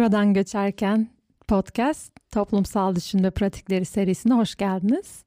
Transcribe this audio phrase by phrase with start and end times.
[0.00, 1.08] Buradan Göçerken
[1.48, 5.24] Podcast Toplumsal Düşünme Pratikleri serisine hoş geldiniz.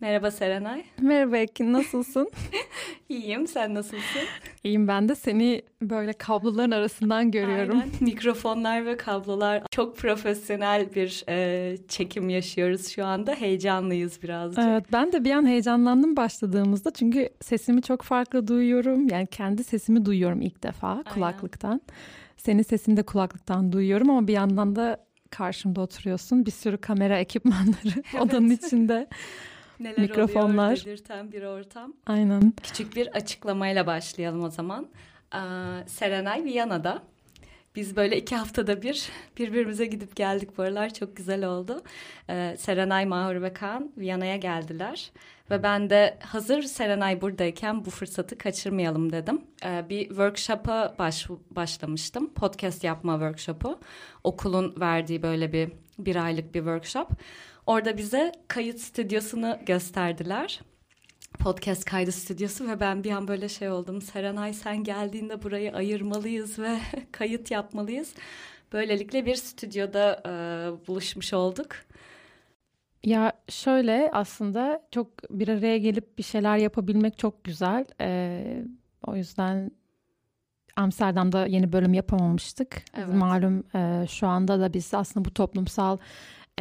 [0.00, 0.84] Merhaba Serenay.
[1.00, 2.30] Merhaba Ekin, nasılsın?
[3.08, 4.22] İyiyim, sen nasılsın?
[4.64, 7.78] İyiyim ben de seni böyle kabloların arasından görüyorum.
[7.80, 7.90] Aynen.
[8.00, 13.34] Mikrofonlar ve kablolar çok profesyonel bir e, çekim yaşıyoruz şu anda.
[13.34, 14.64] Heyecanlıyız birazcık.
[14.64, 19.08] Evet, ben de bir an heyecanlandım başladığımızda çünkü sesimi çok farklı duyuyorum.
[19.08, 21.04] Yani kendi sesimi duyuyorum ilk defa Aynen.
[21.04, 21.80] kulaklıktan.
[22.40, 26.46] Senin sesini de kulaklıktan duyuyorum ama bir yandan da karşımda oturuyorsun.
[26.46, 27.74] Bir sürü kamera ekipmanları
[28.14, 28.22] evet.
[28.22, 29.08] odanın içinde.
[29.80, 30.72] Neler mikrofonlar.
[30.72, 31.92] oluyor belirten bir ortam.
[32.06, 32.52] Aynen.
[32.62, 34.86] Küçük bir açıklamayla başlayalım o zaman.
[35.34, 35.38] Ee,
[35.86, 37.02] Serenay Viyana'da.
[37.76, 41.82] Biz böyle iki haftada bir birbirimize gidip geldik bu aralar çok güzel oldu.
[42.30, 45.10] Ee, Serenay, Mahur ve Kaan Viyana'ya geldiler.
[45.50, 49.40] Ve ben de hazır Serenay buradayken bu fırsatı kaçırmayalım dedim.
[49.64, 52.34] Ee, bir workshop'a baş, başlamıştım.
[52.34, 53.80] Podcast yapma workshop'u.
[54.24, 57.08] Okulun verdiği böyle bir bir aylık bir workshop.
[57.66, 60.60] Orada bize kayıt stüdyosunu gösterdiler.
[61.40, 64.02] Podcast kaydı stüdyosu ve ben bir an böyle şey oldum.
[64.02, 66.78] Serenay sen geldiğinde burayı ayırmalıyız ve
[67.12, 68.14] kayıt yapmalıyız.
[68.72, 70.32] Böylelikle bir stüdyoda e,
[70.88, 71.68] buluşmuş olduk.
[73.04, 77.84] Ya şöyle aslında çok bir araya gelip bir şeyler yapabilmek çok güzel.
[78.00, 78.64] Ee,
[79.06, 79.70] o yüzden
[80.76, 82.82] Amsterdam'da yeni bölüm yapamamıştık.
[82.96, 83.14] Evet.
[83.14, 85.98] Malum e, şu anda da biz aslında bu toplumsal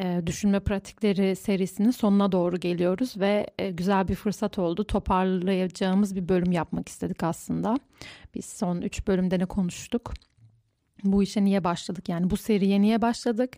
[0.02, 4.84] e, düşünme pratikleri serisinin sonuna doğru geliyoruz ve e, güzel bir fırsat oldu.
[4.84, 7.78] Toparlayacağımız bir bölüm yapmak istedik aslında.
[8.36, 10.14] Biz son üç bölümde ne konuştuk?
[11.04, 12.10] Bu işe niye başladık?
[12.10, 13.58] Yani bu seriye niye başladık?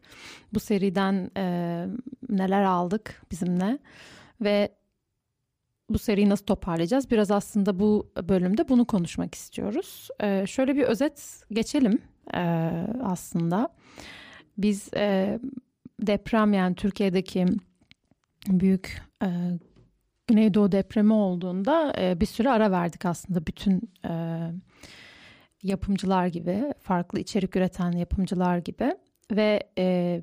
[0.53, 1.85] Bu seriden e,
[2.29, 3.79] neler aldık bizimle?
[4.41, 4.71] Ve
[5.89, 7.11] bu seriyi nasıl toparlayacağız?
[7.11, 10.07] Biraz aslında bu bölümde bunu konuşmak istiyoruz.
[10.19, 11.99] E, şöyle bir özet geçelim
[12.33, 12.39] e,
[13.03, 13.69] aslında.
[14.57, 15.39] Biz e,
[16.01, 17.45] deprem yani Türkiye'deki
[18.47, 19.27] büyük e,
[20.27, 24.13] Güneydoğu depremi olduğunda e, bir süre ara verdik aslında bütün e,
[25.63, 28.95] yapımcılar gibi farklı içerik üreten yapımcılar gibi.
[29.31, 30.21] Ve e,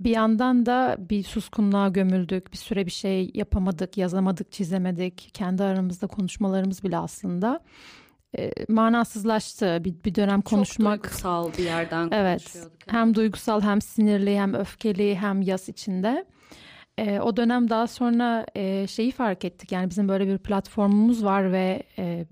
[0.00, 5.30] bir yandan da bir suskunluğa gömüldük bir süre bir şey yapamadık yazamadık çizemedik.
[5.34, 7.60] Kendi aramızda konuşmalarımız bile aslında
[8.38, 9.78] e, manasızlaştı.
[9.84, 11.02] Bir, bir dönem konuşmak.
[11.02, 12.66] Çok duygusal bir yerden evet.
[12.86, 16.24] Hem duygusal hem sinirli hem öfkeli hem yas içinde.
[16.98, 19.72] E, o dönem daha sonra e, şeyi fark ettik.
[19.72, 22.26] Yani bizim böyle bir platformumuz var ve e,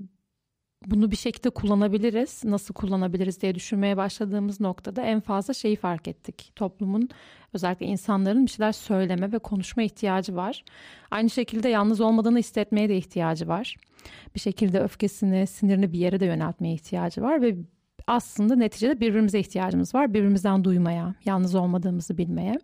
[0.86, 2.44] bunu bir şekilde kullanabiliriz.
[2.44, 6.52] Nasıl kullanabiliriz diye düşünmeye başladığımız noktada en fazla şeyi fark ettik.
[6.56, 7.08] Toplumun
[7.52, 10.64] özellikle insanların bir şeyler söyleme ve konuşma ihtiyacı var.
[11.10, 13.76] Aynı şekilde yalnız olmadığını hissetmeye de ihtiyacı var.
[14.34, 17.56] Bir şekilde öfkesini, sinirini bir yere de yöneltmeye ihtiyacı var ve
[18.06, 20.14] aslında neticede birbirimize ihtiyacımız var.
[20.14, 22.58] Birbirimizden duymaya, yalnız olmadığımızı bilmeye.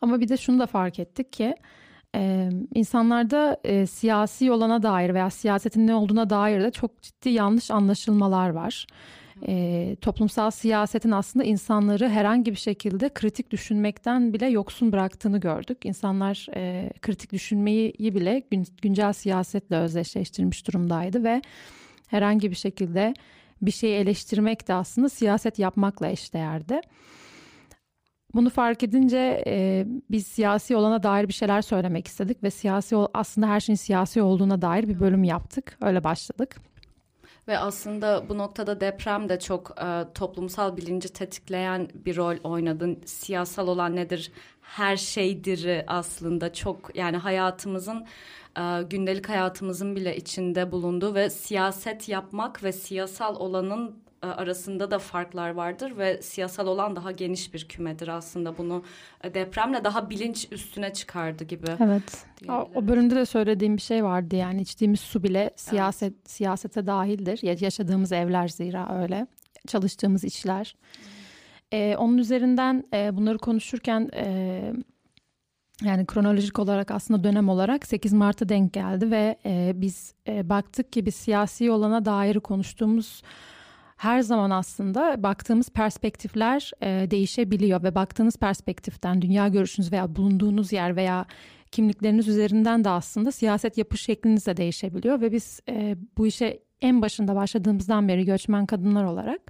[0.00, 1.54] Ama bir de şunu da fark ettik ki
[2.14, 7.70] ee, insanlarda e, siyasi olana dair veya siyasetin ne olduğuna dair de çok ciddi yanlış
[7.70, 8.86] anlaşılmalar var.
[9.48, 15.78] E, toplumsal siyasetin aslında insanları herhangi bir şekilde kritik düşünmekten bile yoksun bıraktığını gördük.
[15.84, 21.42] İnsanlar e, kritik düşünmeyi bile gün, güncel siyasetle özdeşleştirmiş durumdaydı ve
[22.06, 23.14] herhangi bir şekilde
[23.62, 26.80] bir şeyi eleştirmek de aslında siyaset yapmakla eşdeğerdi.
[28.34, 33.48] Bunu fark edince e, biz siyasi olana dair bir şeyler söylemek istedik ve siyasi aslında
[33.48, 35.78] her şeyin siyasi olduğuna dair bir bölüm yaptık.
[35.82, 36.56] Öyle başladık.
[37.48, 42.96] Ve aslında bu noktada deprem de çok e, toplumsal bilinci tetikleyen bir rol oynadı.
[43.04, 44.32] Siyasal olan nedir?
[44.60, 48.06] Her şeydir aslında çok yani hayatımızın
[48.58, 55.50] e, gündelik hayatımızın bile içinde bulunduğu ve siyaset yapmak ve siyasal olanın arasında da farklar
[55.50, 58.84] vardır ve siyasal olan daha geniş bir kümedir aslında bunu
[59.24, 61.66] e, depremle daha bilinç üstüne çıkardı gibi.
[61.80, 62.26] Evet.
[62.48, 66.30] O, o bölümde de söylediğim bir şey vardı yani içtiğimiz su bile siyaset evet.
[66.30, 67.60] siyasete dahildir.
[67.62, 69.26] Yaşadığımız evler zira öyle.
[69.66, 70.76] Çalıştığımız işler.
[71.72, 74.72] Ee, onun üzerinden e, bunları konuşurken e,
[75.82, 80.92] yani kronolojik olarak aslında dönem olarak 8 Mart'a denk geldi ve e, biz e, baktık
[80.92, 83.22] ki bir siyasi olana dair konuştuğumuz
[83.96, 90.96] her zaman aslında baktığımız perspektifler e, değişebiliyor ve baktığınız perspektiften dünya görüşünüz veya bulunduğunuz yer
[90.96, 91.26] veya
[91.70, 97.02] kimlikleriniz üzerinden de aslında siyaset yapış şekliniz de değişebiliyor ve biz e, bu işe en
[97.02, 99.40] başında başladığımızdan beri göçmen kadınlar olarak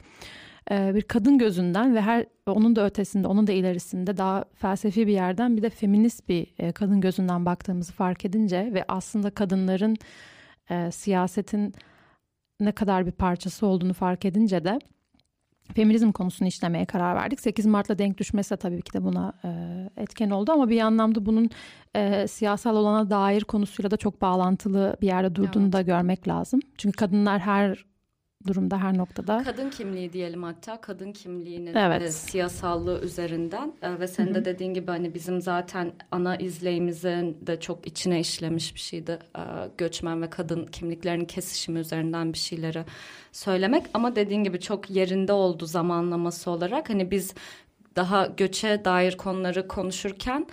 [0.71, 5.13] e, bir kadın gözünden ve her onun da ötesinde onun da ilerisinde daha felsefi bir
[5.13, 9.97] yerden bir de feminist bir e, kadın gözünden baktığımızı fark edince ve aslında kadınların
[10.71, 11.75] e, siyasetin
[12.61, 14.79] ne kadar bir parçası olduğunu fark edince de
[15.75, 17.41] feminizm konusunu işlemeye karar verdik.
[17.41, 19.51] 8 Mart'la denk düşmesi tabii ki de buna e,
[20.03, 21.51] etken oldu ama bir anlamda bunun
[21.97, 25.73] e, siyasal olana dair konusuyla da çok bağlantılı bir yerde durduğunu evet.
[25.73, 26.61] da görmek lazım.
[26.79, 27.85] Çünkü kadınlar her
[28.47, 29.43] durumda her noktada.
[29.45, 32.03] Kadın kimliği diyelim hatta kadın kimliğinin evet.
[32.03, 37.61] e, siyasallığı üzerinden e, ve senin de dediğin gibi hani bizim zaten ana izleyimizin de
[37.61, 39.19] çok içine işlemiş bir şeydi.
[39.37, 39.43] E,
[39.79, 42.85] göçmen ve kadın kimliklerinin kesişimi üzerinden bir şeyleri
[43.33, 46.91] söylemek ama dediğin gibi çok yerinde oldu zamanlaması olarak.
[46.91, 47.35] Hani biz
[47.97, 50.47] daha göçe dair konuları konuşurken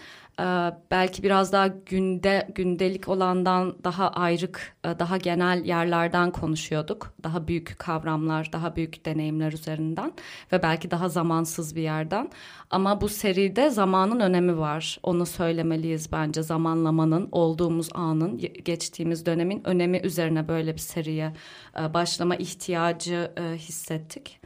[0.92, 7.14] belki biraz daha günde gündelik olandan daha ayrık, e, daha genel yerlerden konuşuyorduk.
[7.24, 10.14] Daha büyük kavramlar, daha büyük deneyimler üzerinden
[10.52, 12.30] ve belki daha zamansız bir yerden.
[12.70, 15.00] Ama bu seride zamanın önemi var.
[15.04, 16.44] Onu söylemeliyiz bence.
[16.44, 21.34] Zamanlamanın, olduğumuz anın, geçtiğimiz dönemin önemi üzerine böyle bir seriye
[21.80, 24.42] e, başlama ihtiyacı e, hissettik.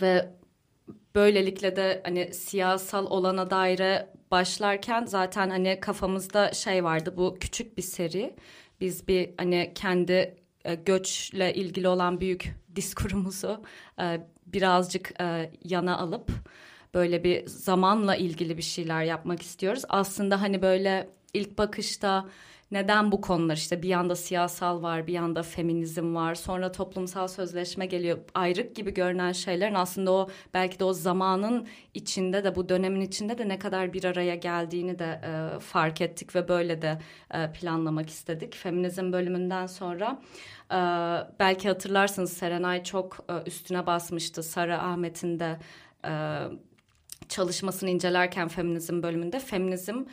[0.00, 0.30] Ve
[1.14, 7.82] böylelikle de hani siyasal olana daire başlarken zaten hani kafamızda şey vardı bu küçük bir
[7.82, 8.36] seri.
[8.80, 13.62] Biz bir hani kendi e, göçle ilgili olan büyük diskurumuzu
[14.00, 16.30] e, birazcık e, yana alıp
[16.94, 19.82] böyle bir zamanla ilgili bir şeyler yapmak istiyoruz.
[19.88, 22.28] Aslında hani böyle ilk bakışta
[22.70, 27.86] neden bu konular işte bir yanda siyasal var, bir yanda feminizm var, sonra toplumsal sözleşme
[27.86, 28.18] geliyor.
[28.34, 33.38] Ayrık gibi görünen şeylerin aslında o belki de o zamanın içinde de bu dönemin içinde
[33.38, 36.98] de ne kadar bir araya geldiğini de e, fark ettik ve böyle de
[37.34, 38.54] e, planlamak istedik.
[38.54, 40.22] Feminizm bölümünden sonra
[40.70, 40.78] e,
[41.38, 45.58] belki hatırlarsınız Serenay çok e, üstüne basmıştı Sara Ahmet'in de
[46.04, 46.12] e,
[47.28, 50.04] çalışmasını incelerken feminizm bölümünde feminizm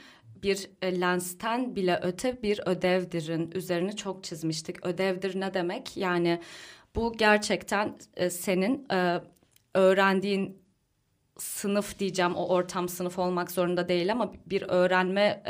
[0.43, 4.85] bir e, lensten bile öte bir ödevdirin üzerine çok çizmiştik.
[4.85, 5.97] Ödevdir ne demek?
[5.97, 6.41] Yani
[6.95, 9.21] bu gerçekten e, senin e,
[9.73, 10.61] öğrendiğin
[11.37, 15.43] sınıf diyeceğim o ortam sınıf olmak zorunda değil ama bir öğrenme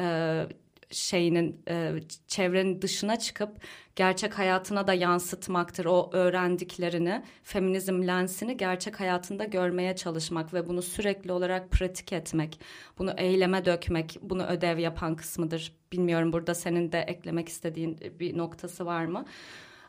[0.91, 1.93] şeyinin e,
[2.27, 3.49] çevrenin dışına çıkıp
[3.95, 11.31] gerçek hayatına da yansıtmaktır o öğrendiklerini feminizm lensini gerçek hayatında görmeye çalışmak ve bunu sürekli
[11.31, 12.59] olarak pratik etmek
[12.97, 18.85] bunu eyleme dökmek bunu ödev yapan kısmıdır bilmiyorum burada senin de eklemek istediğin bir noktası
[18.85, 19.25] var mı?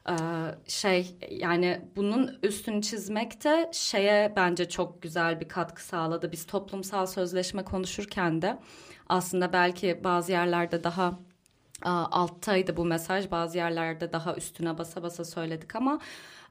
[0.09, 0.15] Ee,
[0.67, 6.33] şey yani bunun üstünü çizmek de şeye bence çok güzel bir katkı sağladı.
[6.33, 8.59] Biz toplumsal sözleşme konuşurken de
[9.09, 11.19] aslında belki bazı yerlerde daha
[11.85, 16.01] alttaydı bu mesaj bazı yerlerde daha üstüne basa basa söyledik ama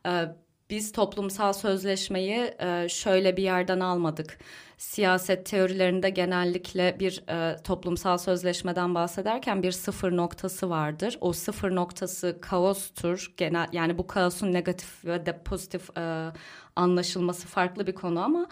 [0.06, 0.36] e,
[0.69, 4.40] biz toplumsal sözleşmeyi e, şöyle bir yerden almadık.
[4.78, 11.18] Siyaset teorilerinde genellikle bir e, toplumsal sözleşmeden bahsederken bir sıfır noktası vardır.
[11.22, 13.34] O sıfır noktası kaostur.
[13.38, 16.31] Genel yani bu kaosun negatif ve de pozitif e,
[16.75, 18.48] anlaşılması farklı bir konu ama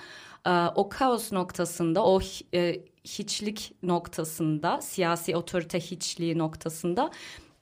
[0.75, 2.19] o kaos noktasında o
[3.05, 7.11] hiçlik noktasında siyasi otorite hiçliği noktasında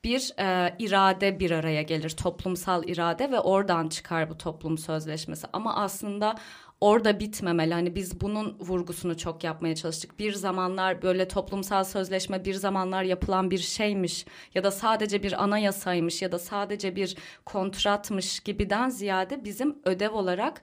[0.03, 5.75] bir e, irade bir araya gelir toplumsal irade ve oradan çıkar bu toplum sözleşmesi ama
[5.75, 6.35] aslında
[6.83, 7.73] orada bitmemeli.
[7.73, 10.19] Hani biz bunun vurgusunu çok yapmaya çalıştık.
[10.19, 16.21] Bir zamanlar böyle toplumsal sözleşme bir zamanlar yapılan bir şeymiş ya da sadece bir anayasaymış
[16.21, 20.61] ya da sadece bir kontratmış gibiden ziyade bizim ödev olarak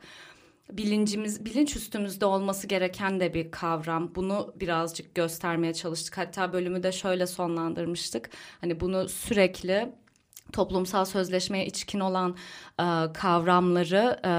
[0.73, 4.15] bilincimiz bilinç üstümüzde olması gereken de bir kavram.
[4.15, 6.19] Bunu birazcık göstermeye çalıştık.
[6.19, 8.31] Hatta bölümü de şöyle sonlandırmıştık.
[8.61, 9.93] Hani bunu sürekli
[10.53, 12.37] toplumsal sözleşmeye içkin olan
[12.81, 14.33] e, kavramları e,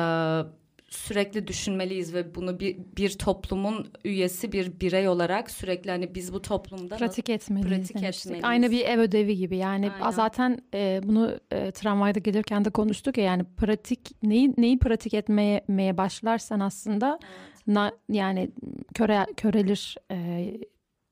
[0.91, 6.41] sürekli düşünmeliyiz ve bunu bir, bir toplumun üyesi bir birey olarak sürekli hani biz bu
[6.41, 7.69] toplumda pratik etmeliyiz.
[7.69, 8.45] Pratik etmeliyiz.
[8.45, 10.11] Aynı bir ev ödevi gibi yani Aynen.
[10.11, 15.57] zaten e, bunu e, tramvayda gelirken de konuştuk ya yani pratik neyi neyi pratik etmeye,
[15.57, 17.67] etmeye başlarsan aslında evet.
[17.67, 18.51] na, yani
[18.93, 20.47] köre körelir e,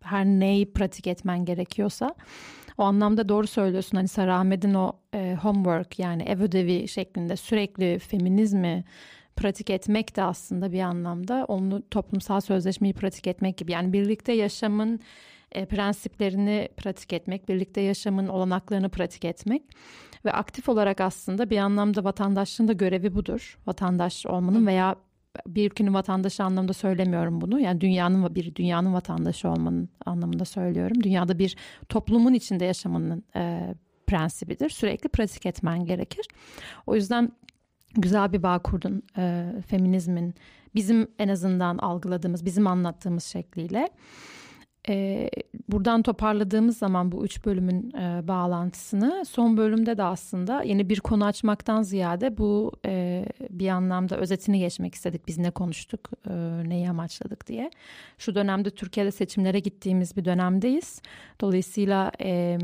[0.04, 2.16] her neyi pratik etmen gerekiyorsa
[2.78, 8.00] o anlamda doğru söylüyorsun hani Sarah Ahmet'in o e, homework yani ev ödevi şeklinde sürekli
[8.00, 8.84] feminizmi
[9.40, 13.72] pratik etmek de aslında bir anlamda onu toplumsal sözleşmeyi pratik etmek gibi.
[13.72, 15.00] Yani birlikte yaşamın
[15.52, 19.64] e, prensiplerini pratik etmek, birlikte yaşamın olanaklarını pratik etmek
[20.26, 23.60] ve aktif olarak aslında bir anlamda vatandaşlığın da görevi budur.
[23.68, 24.96] Vatandaş olmanın veya
[25.48, 27.60] bir ülkenin vatandaşı anlamında söylemiyorum bunu.
[27.60, 31.04] Yani dünyanın bir dünyanın vatandaşı olmanın anlamında söylüyorum.
[31.04, 31.56] Dünyada bir
[31.90, 33.76] toplumun içinde yaşamanın e,
[34.08, 34.70] prensibidir.
[34.70, 36.28] Sürekli pratik etmen gerekir.
[36.88, 37.32] O yüzden
[37.96, 40.36] güzel bir bağ kurdun e, feminizmin
[40.76, 43.90] bizim en azından algıladığımız, bizim anlattığımız şekliyle.
[44.90, 45.30] E,
[45.70, 51.26] buradan toparladığımız zaman bu üç bölümün e, bağlantısını son bölümde de aslında yeni bir konu
[51.26, 55.28] açmaktan ziyade bu e, bir anlamda özetini geçmek istedik.
[55.28, 56.34] Biz ne konuştuk, e,
[56.70, 57.72] neyi amaçladık diye.
[58.18, 61.02] Şu dönemde Türkiye'de seçimlere gittiğimiz bir dönemdeyiz.
[61.42, 62.58] Dolayısıyla e,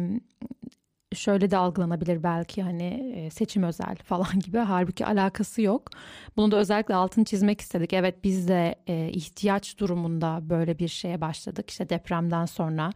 [1.16, 5.90] şöyle de algılanabilir belki hani e, seçim özel falan gibi halbuki alakası yok.
[6.38, 7.94] Bunu da özellikle altını çizmek istedik.
[7.94, 12.90] Evet biz de e, ihtiyaç durumunda böyle bir şeye başladık işte depremden sonra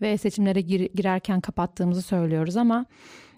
[0.00, 2.86] ve seçimlere gir, girerken kapattığımızı söylüyoruz ama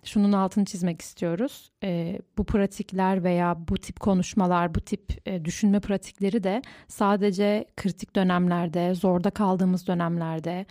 [0.04, 1.70] şunun altını çizmek istiyoruz.
[1.82, 8.94] E, bu pratikler veya bu tip konuşmalar, bu tip düşünme pratikleri de sadece kritik dönemlerde,
[8.94, 10.66] zorda kaldığımız dönemlerde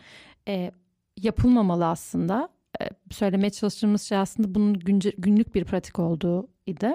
[1.22, 2.50] yapılmamalı aslında
[3.12, 6.94] söylemeye çalıştığımız şey aslında bunun günce, günlük bir pratik olduğu idi.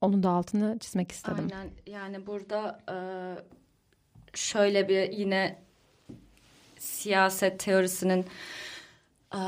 [0.00, 1.48] Onun da altını çizmek istedim.
[1.52, 2.96] Aynen yani burada e,
[4.34, 5.62] şöyle bir yine
[6.78, 8.24] siyaset teorisinin
[9.34, 9.40] e,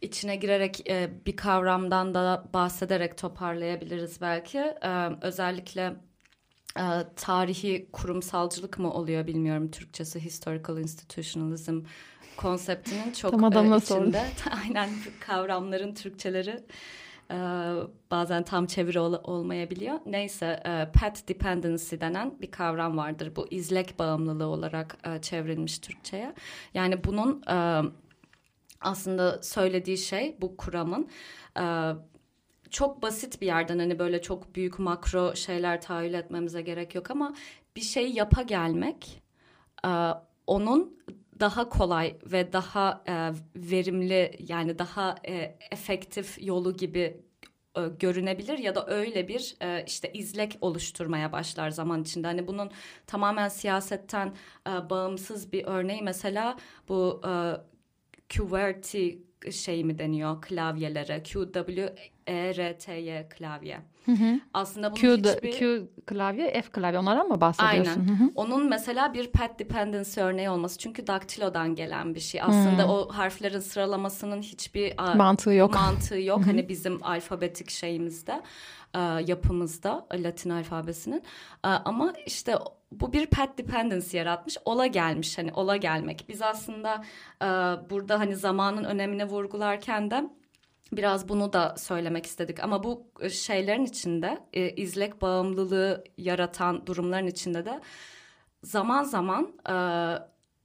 [0.00, 0.84] içine girerek
[1.26, 4.60] bir kavramdan da bahsederek toparlayabiliriz belki.
[5.22, 5.94] Özellikle
[7.16, 11.80] tarihi kurumsalcılık mı oluyor bilmiyorum Türkçesi historical institutionalism
[12.36, 14.22] konseptinin çok Tam adamla e, içinde.
[14.64, 16.60] Aynen kavramların Türkçeleri
[17.30, 17.36] e,
[18.10, 20.00] bazen tam çeviri ol, olmayabiliyor.
[20.06, 23.32] Neyse e, pet dependency denen bir kavram vardır.
[23.36, 26.34] Bu izlek bağımlılığı olarak e, çevrilmiş Türkçe'ye.
[26.74, 27.82] Yani bunun e,
[28.80, 31.08] aslında söylediği şey bu kuramın...
[31.58, 31.92] E,
[32.74, 37.34] çok basit bir yerden hani böyle çok büyük makro şeyler tahayyül etmemize gerek yok ama
[37.76, 39.22] bir şey yapa gelmek
[39.86, 39.90] e,
[40.46, 40.98] onun
[41.40, 47.20] daha kolay ve daha e, verimli yani daha e, efektif yolu gibi
[47.76, 52.26] e, görünebilir ya da öyle bir e, işte izlek oluşturmaya başlar zaman içinde.
[52.26, 52.70] Hani bunun
[53.06, 54.34] tamamen siyasetten
[54.68, 56.56] e, bağımsız bir örneği mesela
[56.88, 57.30] bu e,
[58.36, 59.10] QWERTY
[59.52, 61.94] şey mi deniyor klavyelere Q W
[62.26, 63.80] E R T Y klavye.
[64.04, 64.40] Hı hı.
[64.54, 65.52] Aslında bunun Q, hiçbir...
[65.52, 68.00] Q klavye, F klavye onlardan mı bahsediyorsun?
[68.00, 68.08] Aynen.
[68.08, 68.30] Hı hı.
[68.34, 70.78] Onun mesela bir pet dependency örneği olması.
[70.78, 72.42] Çünkü daktilodan gelen bir şey.
[72.42, 72.88] Aslında hı.
[72.88, 75.74] o harflerin sıralamasının hiçbir mantığı yok.
[75.74, 76.38] Mantığı yok.
[76.38, 76.46] Hı hı.
[76.46, 78.42] Hani bizim alfabetik şeyimizde,
[79.26, 81.22] yapımızda Latin alfabesinin.
[81.62, 82.54] Ama işte
[82.92, 84.56] bu bir pet dependency yaratmış.
[84.64, 86.24] Ola gelmiş hani ola gelmek.
[86.28, 87.04] Biz aslında
[87.90, 90.24] burada hani zamanın önemini vurgularken de
[90.92, 97.26] Biraz bunu da söylemek istedik ama bu e, şeylerin içinde e, izlek bağımlılığı yaratan durumların
[97.26, 97.80] içinde de
[98.62, 99.74] zaman zaman e,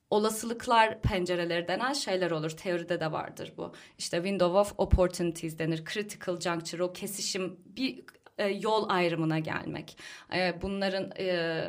[0.10, 2.50] olasılıklar pencereleri denen şeyler olur.
[2.50, 3.74] Teoride de vardır bu.
[3.98, 5.86] İşte window of opportunities denir.
[5.86, 8.06] Critical juncture o kesişim bir
[8.40, 9.98] e, yol ayrımına gelmek.
[10.34, 11.62] E, bunların e,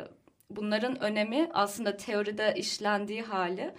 [0.49, 3.73] bunların önemi aslında teoride işlendiği hali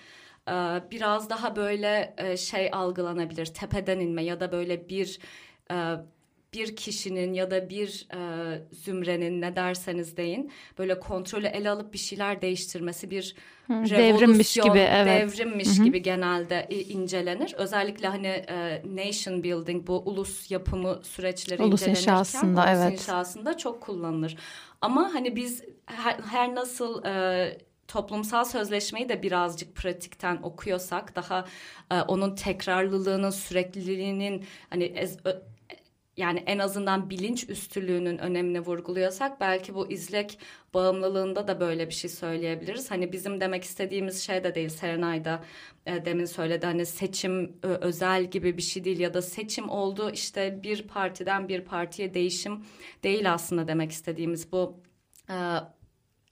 [0.90, 5.18] biraz daha böyle şey algılanabilir tepeden inme ya da böyle bir
[6.52, 8.18] bir kişinin ya da bir e,
[8.72, 13.34] zümrenin ne derseniz deyin böyle kontrolü ele alıp bir şeyler değiştirmesi bir
[13.66, 15.22] Hı, devrimmiş gibi evet.
[15.22, 15.84] devrimmiş Hı-hı.
[15.84, 17.54] gibi genelde incelenir.
[17.58, 22.92] Özellikle hani e, nation building bu ulus yapımı süreçleri ulus incelenirken inşasında, ulus evet.
[22.92, 24.36] inşasında çok kullanılır.
[24.80, 31.44] Ama hani biz her, her nasıl e, toplumsal sözleşmeyi de birazcık pratikten okuyorsak daha
[31.90, 35.32] e, onun tekrarlılığının sürekliliğinin hani ez, ö,
[36.16, 40.38] yani en azından bilinç üstülüğünün önemini vurguluyorsak belki bu izlek
[40.74, 42.90] bağımlılığında da böyle bir şey söyleyebiliriz.
[42.90, 45.44] Hani bizim demek istediğimiz şey de değil Serenay'da
[45.86, 50.10] e, demin söyledi hani seçim ö, özel gibi bir şey değil ya da seçim oldu
[50.10, 52.64] işte bir partiden bir partiye değişim
[53.02, 54.80] değil aslında demek istediğimiz bu
[55.30, 55.36] e,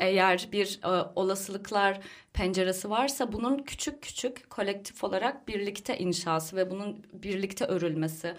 [0.00, 2.00] eğer bir e, olasılıklar
[2.32, 8.34] penceresi varsa bunun küçük küçük kolektif olarak birlikte inşası ve bunun birlikte örülmesi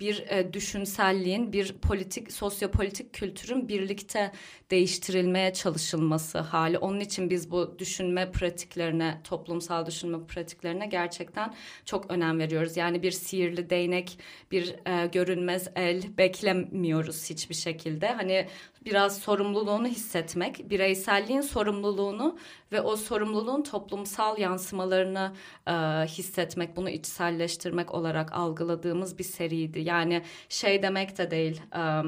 [0.00, 4.32] bir e, düşünselliğin, bir politik, sosyopolitik kültürün birlikte
[4.70, 6.78] değiştirilmeye çalışılması hali.
[6.78, 12.76] Onun için biz bu düşünme pratiklerine, toplumsal düşünme pratiklerine gerçekten çok önem veriyoruz.
[12.76, 14.18] Yani bir sihirli değnek,
[14.50, 18.08] bir e, görünmez el beklemiyoruz hiçbir şekilde.
[18.08, 18.46] Hani
[18.84, 22.38] biraz sorumluluğunu hissetmek, bireyselliğin sorumluluğunu
[22.72, 25.32] ve o sorumluluğun toplumsal yansımalarını
[25.66, 25.72] e,
[26.06, 29.80] hissetmek, bunu içselleştirmek olarak algıladığımız bir seriydi.
[29.80, 31.60] Yani şey demek de değil...
[31.76, 32.02] E,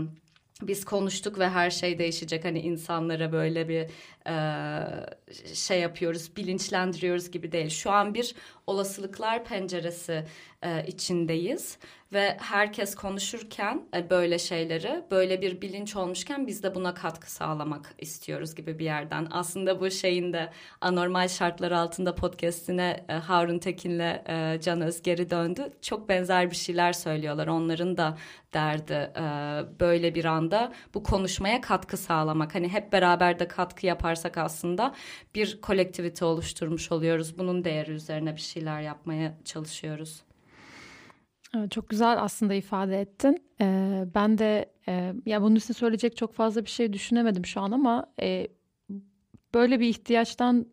[0.63, 3.87] biz konuştuk ve her şey değişecek hani insanlara böyle bir
[4.29, 4.35] e,
[5.55, 7.71] şey yapıyoruz, bilinçlendiriyoruz gibi değil.
[7.71, 8.35] Şu an bir
[8.67, 10.25] olasılıklar penceresi
[10.63, 11.79] e, içindeyiz
[12.13, 17.95] ve herkes konuşurken e, böyle şeyleri böyle bir bilinç olmuşken biz de buna katkı sağlamak
[17.99, 19.29] istiyoruz gibi bir yerden.
[19.31, 20.51] Aslında bu şeyin de
[20.81, 25.73] anormal şartlar altında podcastine e, Harun Tekin'le e, Can Öz geri döndü.
[25.83, 27.47] Çok benzer bir şeyler söylüyorlar.
[27.47, 28.19] Onların da
[28.55, 29.21] derdi e,
[29.81, 32.55] böyle bir anda bu konuşmaya katkı sağlamak.
[32.55, 34.95] Hani hep beraber de katkı yaparsak aslında
[35.35, 37.39] bir kolektivite oluşturmuş oluyoruz.
[37.39, 40.23] Bunun değeri üzerine bir şeyler yapmaya çalışıyoruz.
[41.71, 43.43] Çok güzel aslında ifade ettin.
[43.61, 47.73] Ee, ben de e, ya bunun üstüne söyleyecek çok fazla bir şey düşünemedim şu an
[47.73, 48.49] ama e,
[49.55, 50.67] böyle bir ihtiyaçtan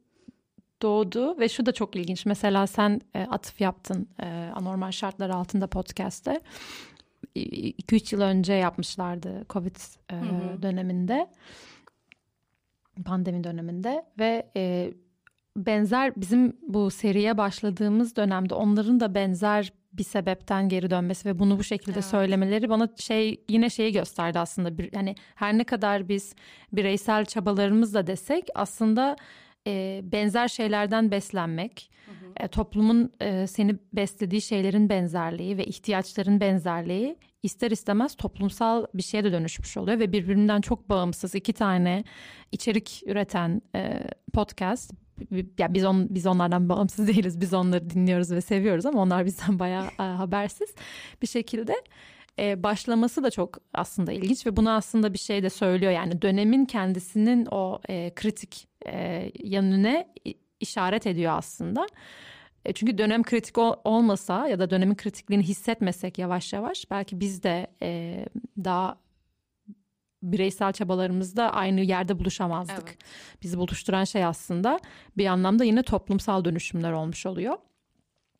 [0.81, 2.25] doğdu ve şu da çok ilginç.
[2.25, 6.39] Mesela sen e, atıf yaptın e, anormal şartlar altında podcast'te.
[7.35, 9.75] 2-3 yıl önce yapmışlardı Covid
[10.09, 10.61] e, hı hı.
[10.61, 11.27] döneminde.
[13.03, 14.93] Pandemi döneminde ve e,
[15.57, 21.59] benzer bizim bu seriye başladığımız dönemde onların da benzer bir sebepten geri dönmesi ve bunu
[21.59, 22.05] bu şekilde evet.
[22.05, 26.35] söylemeleri bana şey yine şeyi gösterdi aslında bir yani her ne kadar biz
[26.73, 29.15] bireysel çabalarımızla desek aslında
[29.67, 32.45] e, benzer şeylerden beslenmek hı hı.
[32.45, 39.23] E, toplumun e, seni beslediği şeylerin benzerliği ve ihtiyaçların benzerliği ister istemez toplumsal bir şeye
[39.23, 42.03] de dönüşmüş oluyor ve birbirinden çok bağımsız iki tane
[42.51, 44.03] içerik üreten e,
[44.33, 44.93] podcast
[45.59, 47.41] ya biz on biz onlardan bağımsız değiliz.
[47.41, 50.75] Biz onları dinliyoruz ve seviyoruz ama onlar bizden bayağı e, habersiz
[51.21, 51.75] bir şekilde
[52.39, 55.91] e, başlaması da çok aslında ilginç ve bunu aslında bir şey de söylüyor.
[55.91, 60.05] Yani dönemin kendisinin o e, kritik e, yanına
[60.59, 61.87] işaret ediyor aslında.
[62.65, 67.43] E, çünkü dönem kritik ol, olmasa ya da dönemin kritikliğini hissetmesek yavaş yavaş belki biz
[67.43, 68.25] de e,
[68.63, 68.97] daha
[70.23, 72.83] bireysel çabalarımızda aynı yerde buluşamazdık.
[72.87, 72.97] Evet.
[73.43, 74.79] Bizi buluşturan şey aslında
[75.17, 77.57] bir anlamda yine toplumsal dönüşümler olmuş oluyor.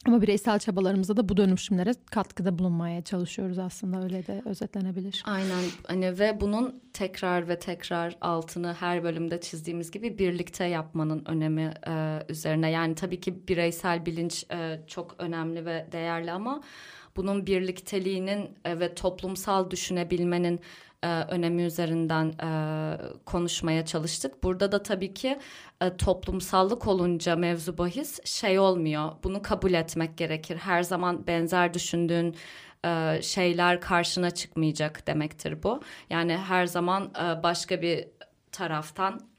[0.08, 5.24] Ama bireysel çabalarımızda da bu dönüşümlere katkıda bulunmaya çalışıyoruz aslında öyle de özetlenebilir.
[5.26, 11.74] Aynen hani ve bunun tekrar ve tekrar altını her bölümde çizdiğimiz gibi birlikte yapmanın önemi
[11.88, 12.72] e, üzerine.
[12.72, 16.62] Yani tabii ki bireysel bilinç e, çok önemli ve değerli ama
[17.16, 20.60] bunun birlikteliğinin e, ve toplumsal düşünebilmenin
[21.04, 22.50] e, önemi üzerinden e,
[23.26, 24.44] konuşmaya çalıştık.
[24.44, 25.40] Burada da tabii ki
[25.82, 29.12] e, toplumsallık olunca mevzu bahis şey olmuyor.
[29.24, 30.58] Bunu kabul etmek gerekir.
[30.58, 32.36] Her zaman benzer düşündüğün
[32.86, 35.82] e, şeyler karşına çıkmayacak demektir bu.
[36.10, 38.08] Yani her zaman e, başka bir
[38.52, 39.31] taraftan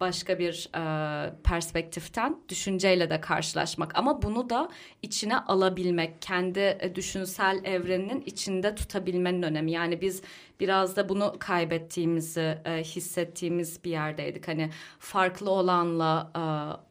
[0.00, 3.98] başka bir e, perspektiften düşünceyle de karşılaşmak.
[3.98, 4.68] Ama bunu da
[5.02, 9.72] içine alabilmek kendi e, düşünsel evreninin içinde tutabilmenin önemi.
[9.72, 10.22] Yani biz
[10.60, 14.48] biraz da bunu kaybettiğimizi e, hissettiğimiz bir yerdeydik.
[14.48, 16.42] Hani farklı olanla e,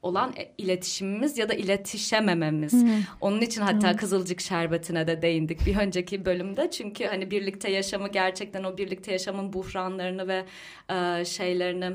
[0.01, 2.73] olan iletişimimiz ya da iletişemememiz.
[2.73, 2.89] Hmm.
[3.21, 3.97] onun için hatta hmm.
[3.97, 6.71] Kızılcık Şerbeti'ne de değindik bir önceki bölümde.
[6.71, 10.45] Çünkü hani birlikte yaşamı gerçekten o birlikte yaşamın buhranlarını ve
[10.89, 11.91] e, şeylerini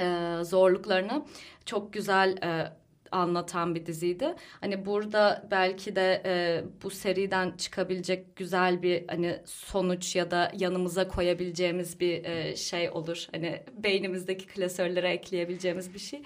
[0.00, 1.24] e, zorluklarını
[1.64, 2.72] çok güzel e,
[3.12, 4.34] anlatan bir diziydi.
[4.60, 11.08] Hani burada belki de e, bu seriden çıkabilecek güzel bir hani sonuç ya da yanımıza
[11.08, 13.26] koyabileceğimiz bir e, şey olur.
[13.32, 16.22] Hani beynimizdeki klasörlere ekleyebileceğimiz bir şey.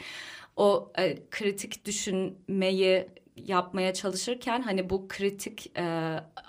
[0.56, 5.82] O e, kritik düşünmeyi yapmaya çalışırken hani bu kritik e,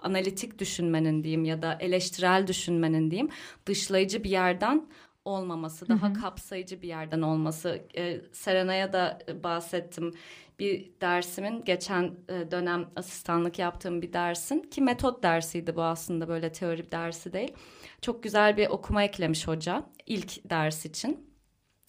[0.01, 3.29] analitik düşünmenin diyeyim ya da eleştirel düşünmenin diyeyim
[3.65, 4.88] dışlayıcı bir yerden
[5.25, 6.21] olmaması, daha hı hı.
[6.21, 7.81] kapsayıcı bir yerden olması.
[7.97, 10.13] E, Serena'ya da bahsettim.
[10.59, 16.51] Bir dersimin geçen e, dönem asistanlık yaptığım bir dersin ki metot dersiydi bu aslında böyle
[16.51, 17.53] teori dersi değil.
[18.01, 21.29] Çok güzel bir okuma eklemiş hoca ilk ders için.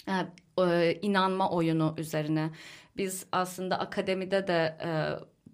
[0.09, 0.13] E,
[0.63, 2.51] e, inanma oyunu üzerine.
[2.97, 4.91] Biz aslında akademide de e,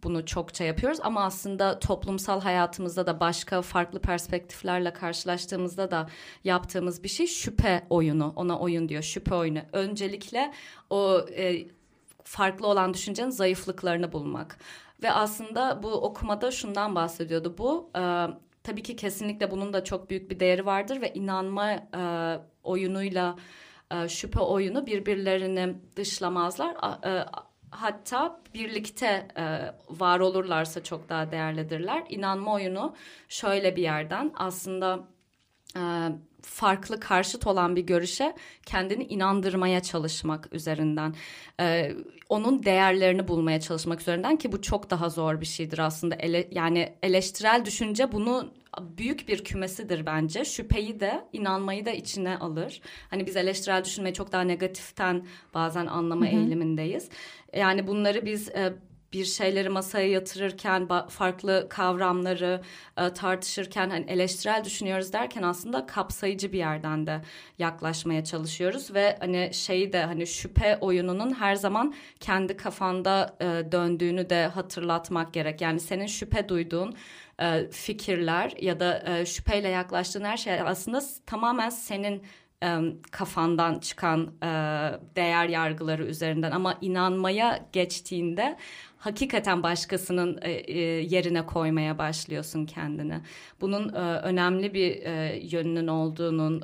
[0.03, 6.09] bunu çokça yapıyoruz ama aslında toplumsal hayatımızda da başka farklı perspektiflerle karşılaştığımızda da
[6.45, 8.33] yaptığımız bir şey şüphe oyunu.
[8.37, 9.59] Ona oyun diyor şüphe oyunu.
[9.73, 10.53] Öncelikle
[10.91, 11.67] o e,
[12.25, 14.59] farklı olan düşüncenin zayıflıklarını bulmak.
[15.03, 17.55] Ve aslında bu okumada şundan bahsediyordu.
[17.59, 18.03] Bu e,
[18.63, 22.03] tabii ki kesinlikle bunun da çok büyük bir değeri vardır ve inanma e,
[22.65, 23.37] oyunuyla
[23.91, 26.75] e, şüphe oyunu birbirlerini dışlamazlar.
[27.05, 27.27] E,
[27.73, 32.05] hatta birlikte e, var olurlarsa çok daha değerlidirler.
[32.09, 32.95] İnanma oyunu
[33.29, 35.09] şöyle bir yerden aslında
[35.77, 35.83] e,
[36.43, 38.35] farklı karşıt olan bir görüşe
[38.67, 41.15] kendini inandırmaya çalışmak üzerinden
[41.61, 41.93] e,
[42.29, 46.93] onun değerlerini bulmaya çalışmak üzerinden ki bu çok daha zor bir şeydir aslında Ele, yani
[47.03, 50.45] eleştirel düşünce bunu büyük bir kümesidir bence.
[50.45, 52.81] Şüpheyi de inanmayı da içine alır.
[53.11, 56.35] Hani biz eleştirel düşünmeyi çok daha negatiften bazen anlama Hı-hı.
[56.35, 57.09] eğilimindeyiz.
[57.57, 58.73] Yani bunları biz e,
[59.13, 62.63] bir şeyleri masaya yatırırken farklı kavramları
[62.97, 67.21] e, tartışırken hani eleştirel düşünüyoruz derken aslında kapsayıcı bir yerden de
[67.59, 74.31] yaklaşmaya çalışıyoruz ve hani şeyi de hani şüphe oyununun her zaman kendi kafanda e, döndüğünü
[74.31, 75.61] de hatırlatmak gerek.
[75.61, 76.95] Yani senin şüphe duyduğun
[77.41, 82.23] e, fikirler ya da şüpheyle yaklaştığın her şey aslında tamamen senin
[83.11, 84.49] kafandan çıkan e,
[85.17, 88.57] değer yargıları üzerinden ama inanmaya geçtiğinde
[88.97, 93.21] hakikaten başkasının e, e, yerine koymaya başlıyorsun kendini.
[93.61, 93.89] Bunun
[94.23, 95.03] önemli bir
[95.53, 96.61] yönünün olduğunun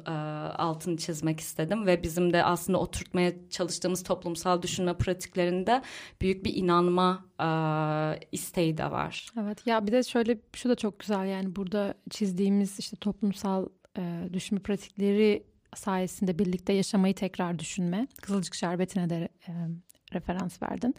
[0.59, 5.83] altını çizmek istedim ve bizim de aslında oturtmaya çalıştığımız toplumsal düşünme pratiklerinde
[6.21, 7.25] büyük bir inanma
[8.33, 9.27] isteği de var.
[9.43, 13.67] Evet ya bir de şöyle şu da çok güzel yani burada çizdiğimiz işte toplumsal
[14.33, 18.07] düşünme pratikleri sayesinde birlikte yaşamayı tekrar düşünme.
[18.23, 19.53] Kızılcık şerbetine de e,
[20.15, 20.95] referans verdin.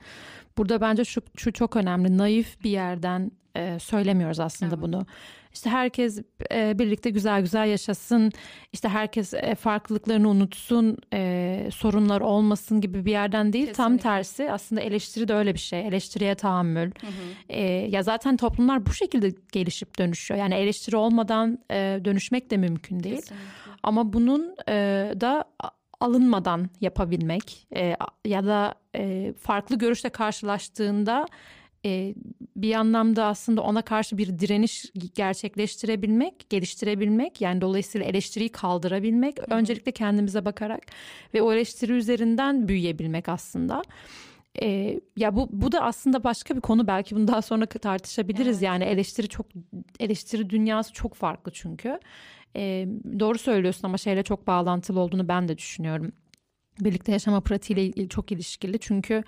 [0.58, 2.18] Burada bence şu, şu çok önemli.
[2.18, 4.84] Naif bir yerden e, söylemiyoruz aslında evet.
[4.84, 5.06] bunu.
[5.54, 8.32] İşte herkes e, birlikte güzel güzel yaşasın.
[8.74, 10.98] İşte herkes e, farklılıklarını unutsun.
[11.14, 13.68] E, sorunlar olmasın gibi bir yerden değil.
[13.68, 13.84] Kesinlikle.
[13.84, 15.88] Tam tersi aslında eleştiri de öyle bir şey.
[15.88, 16.92] Eleştiriye tahammül.
[17.02, 17.12] Hı hı.
[17.50, 20.40] E, ya zaten toplumlar bu şekilde gelişip dönüşüyor.
[20.40, 23.16] Yani eleştiri olmadan e, dönüşmek de mümkün değil.
[23.16, 23.46] Kesinlikle.
[23.84, 24.74] Ama bunun e,
[25.22, 25.44] da
[26.00, 31.26] alınmadan yapabilmek e, ya da e, farklı görüşle karşılaştığında
[31.86, 32.16] e,
[32.56, 34.86] bir anlamda aslında ona karşı bir direniş
[35.16, 39.58] gerçekleştirebilmek, geliştirebilmek yani dolayısıyla eleştiriyi kaldırabilmek Hı-hı.
[39.58, 40.82] öncelikle kendimize bakarak
[41.34, 43.82] ve o eleştiri üzerinden büyüyebilmek aslında.
[44.62, 48.64] E, ya bu bu da aslında başka bir konu belki bunu daha sonra tartışabiliriz evet.
[48.64, 49.46] yani eleştiri çok
[50.00, 52.00] eleştiri dünyası çok farklı çünkü.
[52.56, 52.88] E,
[53.20, 56.12] doğru söylüyorsun ama şeyle çok bağlantılı olduğunu ben de düşünüyorum.
[56.80, 59.24] Birlikte yaşama pratiğiyle çok ilişkili çünkü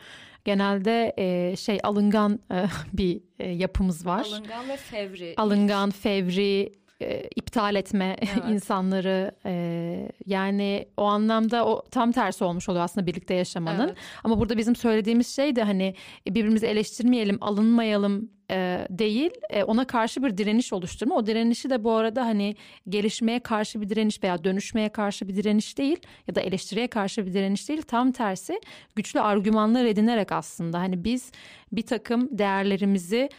[0.45, 4.25] genelde e, şey alıngan e, bir e, yapımız var.
[4.31, 5.33] Alıngan ve fevri.
[5.37, 8.49] Alıngan, fevri, e, iptal etme evet.
[8.49, 13.87] insanları e, yani o anlamda o tam tersi olmuş oluyor aslında birlikte yaşamanın.
[13.87, 13.97] Evet.
[14.23, 15.95] Ama burada bizim söylediğimiz şey de hani
[16.27, 21.15] birbirimizi eleştirmeyelim, alınmayalım e, değil e, ona karşı bir direniş oluşturma.
[21.15, 22.55] O direnişi de bu arada hani
[22.89, 27.33] gelişmeye karşı bir direniş veya dönüşmeye karşı bir direniş değil ya da eleştiriye karşı bir
[27.33, 27.81] direniş değil.
[27.81, 28.61] Tam tersi
[28.95, 31.31] güçlü argümanlar edinerek aslında hani biz
[31.71, 33.29] bir takım değerlerimizi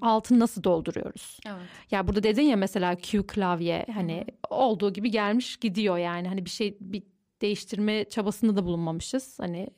[0.00, 1.38] altını nasıl dolduruyoruz?
[1.46, 1.62] Evet.
[1.90, 4.56] Ya burada dedin ya mesela Q klavye hani Hı-hı.
[4.56, 7.02] olduğu gibi gelmiş gidiyor yani hani bir şey bir
[7.42, 9.38] değiştirme çabasında da bulunmamışız.
[9.40, 9.70] Hani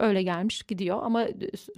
[0.00, 1.26] öyle gelmiş gidiyor ama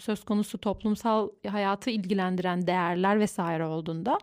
[0.00, 4.18] söz konusu toplumsal hayatı ilgilendiren değerler vesaire olduğunda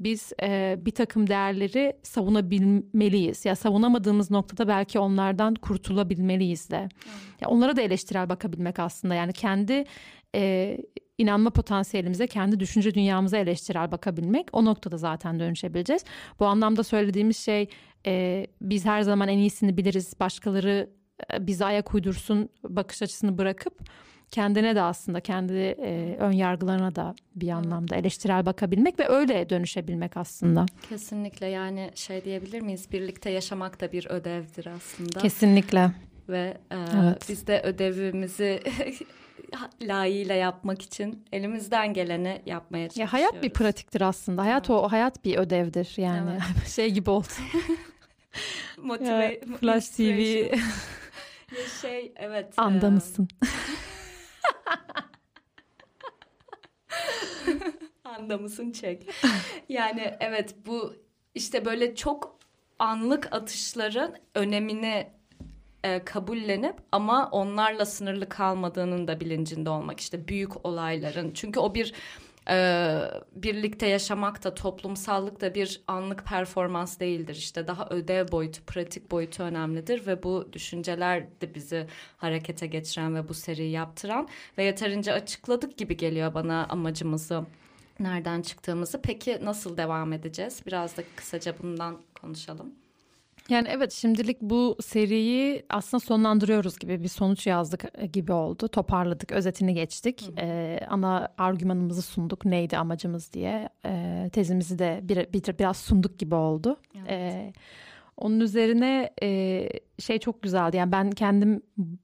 [0.00, 3.44] biz e, bir takım değerleri savunabilmeliyiz.
[3.44, 6.80] Ya savunamadığımız noktada belki onlardan kurtulabilmeliyiz de.
[6.80, 7.12] Hmm.
[7.40, 9.84] Ya onlara da eleştirel bakabilmek aslında yani kendi
[10.34, 10.78] e,
[11.18, 16.04] inanma potansiyelimize, kendi düşünce dünyamıza eleştirel bakabilmek o noktada zaten dönüşebileceğiz.
[16.40, 17.68] Bu anlamda söylediğimiz şey
[18.06, 20.90] e, biz her zaman en iyisini biliriz, başkaları
[21.32, 23.80] e, bize ayak uydursun bakış açısını bırakıp
[24.30, 30.16] kendine de aslında kendi e, ön yargılarına da bir anlamda eleştirel bakabilmek ve öyle dönüşebilmek
[30.16, 30.66] aslında.
[30.88, 35.20] Kesinlikle yani şey diyebilir miyiz birlikte yaşamak da bir ödevdir aslında.
[35.20, 35.92] Kesinlikle.
[36.28, 37.26] Ve e, evet.
[37.28, 38.62] biz de ödevimizi
[39.82, 43.12] layığıyla yapmak için elimizden geleni yapmaya çalışıyoruz.
[43.12, 44.42] Ya hayat bir pratiktir aslında.
[44.42, 44.80] Hayat evet.
[44.80, 46.30] o hayat bir ödevdir yani.
[46.30, 46.68] Evet.
[46.68, 47.26] şey gibi oldu.
[48.78, 50.54] Motive, Flash TV.
[51.82, 52.54] şey evet.
[52.56, 53.28] Anda mısın?
[58.04, 59.06] Anda mısın çek.
[59.68, 60.94] Yani evet bu
[61.34, 62.38] işte böyle çok
[62.78, 65.15] anlık atışların önemini
[65.86, 71.30] e, kabullenip ama onlarla sınırlı kalmadığının da bilincinde olmak işte büyük olayların.
[71.34, 71.92] Çünkü o bir
[72.50, 72.98] e,
[73.32, 77.34] birlikte yaşamak da toplumsallık da bir anlık performans değildir.
[77.34, 83.28] İşte daha ödev boyutu pratik boyutu önemlidir ve bu düşünceler de bizi harekete geçiren ve
[83.28, 87.44] bu seriyi yaptıran ve yeterince açıkladık gibi geliyor bana amacımızı
[88.00, 89.02] nereden çıktığımızı.
[89.02, 90.62] Peki nasıl devam edeceğiz?
[90.66, 92.85] Biraz da kısaca bundan konuşalım.
[93.48, 98.68] Yani evet şimdilik bu seriyi aslında sonlandırıyoruz gibi bir sonuç yazdık e, gibi oldu.
[98.68, 100.30] Toparladık, özetini geçtik.
[100.38, 103.68] Ee, ana argümanımızı sunduk neydi amacımız diye.
[103.86, 106.76] Ee, tezimizi de bir, bir, biraz sunduk gibi oldu.
[106.98, 107.10] Evet.
[107.10, 107.52] Ee,
[108.16, 110.76] Onun üzerine e, şey çok güzeldi.
[110.76, 111.62] Yani ben kendim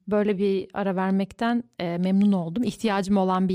[0.09, 2.65] böyle bir ara vermekten e, memnun oldum.
[2.65, 3.55] İhtiyacım olan bir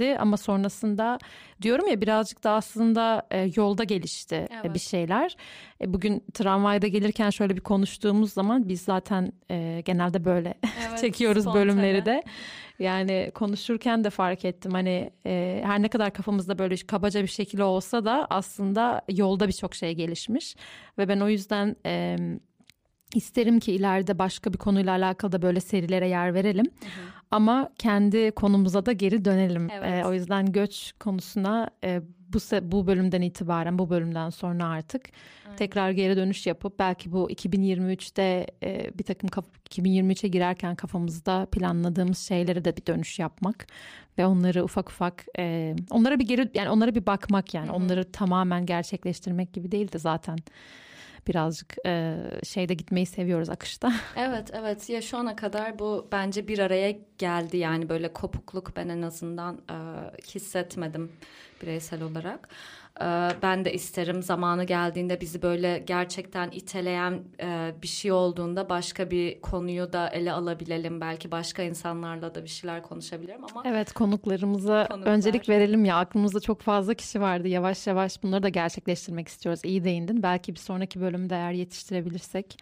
[0.00, 1.18] yerdi ama sonrasında
[1.62, 4.74] diyorum ya birazcık da aslında e, yolda gelişti evet.
[4.74, 5.36] bir şeyler.
[5.80, 10.54] E, bugün tramvayda gelirken şöyle bir konuştuğumuz zaman biz zaten e, genelde böyle
[10.88, 11.64] evet, çekiyoruz spontane.
[11.64, 12.22] bölümleri de.
[12.78, 17.64] Yani konuşurken de fark ettim hani e, her ne kadar kafamızda böyle kabaca bir şekilde
[17.64, 20.56] olsa da aslında yolda birçok şey gelişmiş
[20.98, 22.16] ve ben o yüzden e,
[23.16, 26.66] isterim ki ileride başka bir konuyla alakalı da böyle serilere yer verelim.
[26.66, 27.14] Hı hı.
[27.30, 29.68] Ama kendi konumuza da geri dönelim.
[29.72, 30.04] Evet.
[30.04, 32.00] E, o yüzden göç konusuna e,
[32.34, 32.38] bu
[32.72, 35.02] bu bölümden itibaren bu bölümden sonra artık
[35.46, 35.56] Aynen.
[35.56, 39.28] tekrar geri dönüş yapıp belki bu 2023'te e, bir takım
[39.70, 43.66] 2023'e girerken kafamızda planladığımız şeylere de bir dönüş yapmak
[44.18, 47.76] ve onları ufak ufak e, onlara bir geri yani onlara bir bakmak yani Hı-hı.
[47.76, 50.38] onları tamamen gerçekleştirmek gibi değil de zaten
[51.28, 53.92] birazcık e, şeyde gitmeyi seviyoruz akışta.
[54.16, 58.88] Evet evet ya şu ana kadar bu bence bir araya geldi yani böyle kopukluk ben
[58.88, 59.76] en azından e,
[60.34, 61.12] hissetmedim
[61.62, 62.48] bireysel olarak.
[63.00, 69.10] Ee, ben de isterim zamanı geldiğinde bizi böyle gerçekten iteleyen e, bir şey olduğunda başka
[69.10, 71.00] bir konuyu da ele alabilelim.
[71.00, 73.62] Belki başka insanlarla da bir şeyler konuşabilirim ama.
[73.66, 75.12] Evet konuklarımıza konuklar.
[75.12, 77.48] öncelik verelim ya aklımızda çok fazla kişi vardı.
[77.48, 79.60] Yavaş yavaş bunları da gerçekleştirmek istiyoruz.
[79.64, 80.22] İyi değindin.
[80.22, 82.58] Belki bir sonraki bölümde eğer yetiştirebilirsek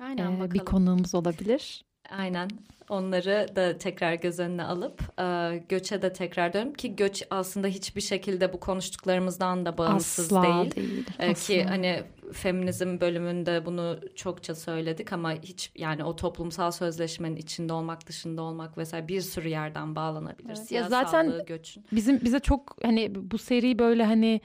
[0.00, 1.84] Aynen, e, bir konuğumuz olabilir.
[2.10, 2.48] Aynen
[2.92, 8.00] onları da tekrar göz önüne alıp e, göçe de tekrar dönüp ki göç aslında hiçbir
[8.00, 10.74] şekilde bu konuştuklarımızdan da bağımsız Asla değil.
[10.74, 11.06] değil.
[11.18, 12.02] E, ki hani
[12.32, 18.78] feminizm bölümünde bunu çokça söyledik ama hiç yani o toplumsal sözleşmenin içinde olmak dışında olmak
[18.78, 20.56] vesaire bir sürü yerden bağlanabilir.
[20.58, 20.72] Evet.
[20.72, 21.84] Ya zaten göçün.
[21.92, 24.40] bizim bize çok hani bu seri böyle hani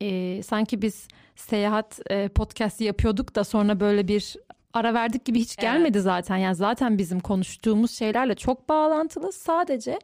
[0.00, 4.36] e, sanki biz seyahat e, podcast yapıyorduk da sonra böyle bir
[4.74, 6.04] ara verdik gibi hiç gelmedi evet.
[6.04, 6.36] zaten.
[6.36, 9.32] Yani zaten bizim konuştuğumuz şeylerle çok bağlantılı.
[9.32, 9.98] Sadece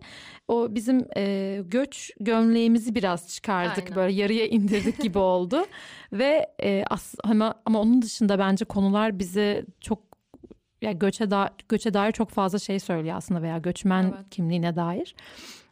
[0.48, 3.84] o bizim e, göç gömleğimizi biraz çıkardık.
[3.84, 3.96] Aynen.
[3.96, 5.66] Böyle yarıya indirdik gibi oldu.
[6.12, 10.08] Ve e, as, ama, ama onun dışında bence konular bize çok
[10.82, 14.30] ya göçe da göçe dair çok fazla şey söylüyor aslında veya göçmen evet.
[14.30, 15.14] kimliğine dair.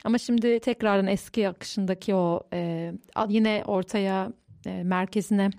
[0.05, 2.93] Ama şimdi tekrardan eski akışındaki o e,
[3.29, 4.33] yine ortaya
[4.67, 5.51] e, merkezine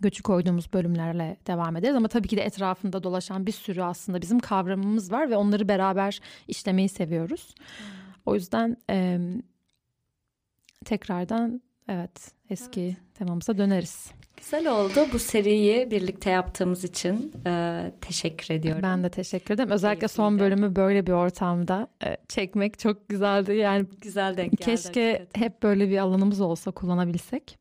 [0.00, 1.96] göçü koyduğumuz bölümlerle devam ederiz.
[1.96, 6.20] Ama tabii ki de etrafında dolaşan bir sürü aslında bizim kavramımız var ve onları beraber
[6.48, 7.54] işlemeyi seviyoruz.
[8.26, 9.18] O yüzden e,
[10.84, 12.96] tekrardan evet eski evet.
[13.14, 14.10] temamıza döneriz.
[14.36, 18.82] Güzel oldu bu seriyi birlikte yaptığımız için e, teşekkür ediyorum.
[18.82, 19.70] Ben de teşekkür ederim.
[19.70, 20.16] Özellikle Keyifliydi.
[20.16, 23.52] son bölümü böyle bir ortamda e, çekmek çok güzeldi.
[23.52, 24.62] Yani güzel denk geldi.
[24.64, 27.59] Keşke hep böyle bir alanımız olsa kullanabilsek.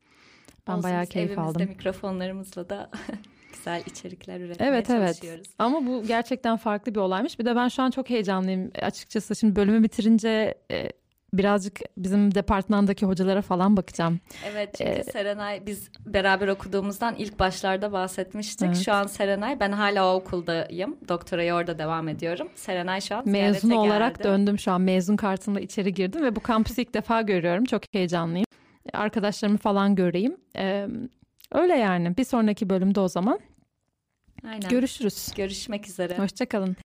[0.70, 1.68] Ben Olsun, bayağı keyif evimizde aldım.
[1.70, 2.90] mikrofonlarımızla da
[3.54, 5.48] güzel içerikler üretmeye evet, çalışıyoruz.
[5.48, 7.40] Evet ama bu gerçekten farklı bir olaymış.
[7.40, 9.36] Bir de ben şu an çok heyecanlıyım açıkçası.
[9.36, 10.90] Şimdi bölümü bitirince e,
[11.34, 14.20] birazcık bizim departmandaki hocalara falan bakacağım.
[14.46, 18.68] Evet çünkü ee, Serenay biz beraber okuduğumuzdan ilk başlarda bahsetmiştik.
[18.68, 18.86] Evet.
[18.86, 20.98] Şu an Serenay ben hala o okuldayım.
[21.08, 22.50] Doktorayı orada devam ediyorum.
[22.56, 24.28] Serenay şu an Mezun olarak geldi.
[24.28, 24.82] döndüm şu an.
[24.82, 27.66] Mezun kartımla içeri girdim ve bu kampüsü ilk defa görüyorum.
[27.66, 28.49] Çok heyecanlıyım
[28.94, 30.38] arkadaşlarımı falan göreyim.
[30.58, 30.88] Ee,
[31.52, 33.40] öyle yani bir sonraki bölümde o zaman.
[34.44, 34.70] Aynen.
[34.70, 35.30] Görüşürüz.
[35.36, 36.18] Görüşmek üzere.
[36.18, 36.76] Hoşçakalın.